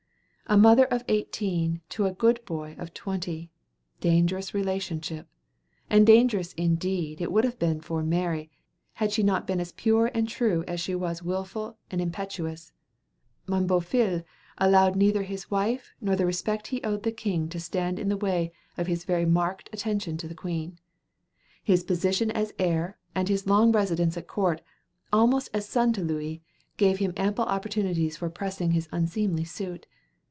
A 0.47 0.57
mother 0.57 0.83
of 0.83 1.05
eighteen 1.07 1.79
to 1.87 2.05
a 2.07 2.11
"good 2.13 2.43
boy" 2.43 2.75
of 2.77 2.93
twenty 2.93 3.43
two! 4.01 4.09
Dangerous 4.09 4.53
relationship! 4.53 5.29
And 5.89 6.05
dangerous, 6.05 6.51
indeed, 6.55 7.21
it 7.21 7.31
would 7.31 7.45
have 7.45 7.57
been 7.57 7.79
for 7.79 8.03
Mary, 8.03 8.51
had 8.95 9.13
she 9.13 9.23
not 9.23 9.47
been 9.47 9.61
as 9.61 9.71
pure 9.71 10.11
and 10.13 10.27
true 10.27 10.65
as 10.67 10.81
she 10.81 10.93
was 10.93 11.23
wilful 11.23 11.77
and 11.89 12.01
impetuous. 12.01 12.73
"Mon 13.47 13.65
beau 13.65 13.79
fils" 13.79 14.23
allowed 14.57 14.97
neither 14.97 15.23
his 15.23 15.49
wife 15.49 15.93
nor 16.01 16.17
the 16.17 16.25
respect 16.25 16.67
he 16.67 16.83
owed 16.83 17.03
the 17.03 17.13
king 17.13 17.47
to 17.47 17.57
stand 17.57 17.97
in 17.97 18.09
the 18.09 18.17
way 18.17 18.51
of 18.77 18.87
his 18.87 19.05
very 19.05 19.25
marked 19.25 19.69
attention 19.71 20.17
to 20.17 20.27
the 20.27 20.35
queen. 20.35 20.77
His 21.63 21.81
position 21.85 22.29
as 22.29 22.51
heir, 22.59 22.97
and 23.15 23.29
his 23.29 23.47
long 23.47 23.71
residence 23.71 24.17
at 24.17 24.27
court, 24.27 24.59
almost 25.13 25.47
as 25.53 25.65
son 25.69 25.93
to 25.93 26.03
Louis, 26.03 26.41
gave 26.75 26.97
him 26.97 27.13
ample 27.15 27.45
opportunities 27.45 28.17
for 28.17 28.29
pressing 28.29 28.71
his 28.71 28.89
unseemly 28.91 29.45
suit. 29.45 29.87